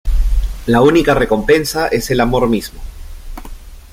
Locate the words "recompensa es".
1.13-2.09